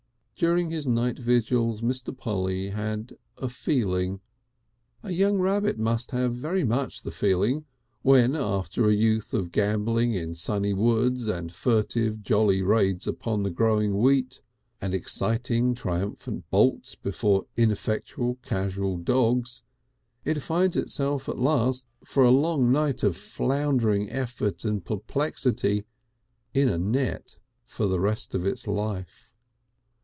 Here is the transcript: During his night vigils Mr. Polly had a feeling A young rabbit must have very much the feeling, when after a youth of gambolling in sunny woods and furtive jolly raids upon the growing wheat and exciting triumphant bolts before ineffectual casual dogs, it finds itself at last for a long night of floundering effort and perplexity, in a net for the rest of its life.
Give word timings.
During 0.37 0.71
his 0.71 0.87
night 0.87 1.19
vigils 1.19 1.81
Mr. 1.81 2.17
Polly 2.17 2.69
had 2.69 3.15
a 3.37 3.47
feeling 3.47 4.21
A 5.03 5.11
young 5.11 5.37
rabbit 5.37 5.77
must 5.77 6.09
have 6.09 6.33
very 6.33 6.63
much 6.63 7.03
the 7.03 7.11
feeling, 7.11 7.65
when 8.01 8.35
after 8.35 8.89
a 8.89 8.95
youth 8.95 9.35
of 9.35 9.51
gambolling 9.51 10.15
in 10.15 10.33
sunny 10.33 10.73
woods 10.73 11.27
and 11.27 11.53
furtive 11.53 12.23
jolly 12.23 12.63
raids 12.63 13.05
upon 13.05 13.43
the 13.43 13.51
growing 13.51 13.99
wheat 13.99 14.41
and 14.81 14.95
exciting 14.95 15.75
triumphant 15.75 16.49
bolts 16.49 16.95
before 16.95 17.45
ineffectual 17.55 18.39
casual 18.41 18.97
dogs, 18.97 19.61
it 20.25 20.41
finds 20.41 20.75
itself 20.75 21.29
at 21.29 21.37
last 21.37 21.85
for 22.03 22.23
a 22.23 22.31
long 22.31 22.71
night 22.71 23.03
of 23.03 23.15
floundering 23.15 24.09
effort 24.09 24.65
and 24.65 24.85
perplexity, 24.85 25.85
in 26.55 26.67
a 26.67 26.79
net 26.79 27.37
for 27.63 27.85
the 27.85 27.99
rest 27.99 28.33
of 28.33 28.43
its 28.43 28.65
life. 28.65 29.27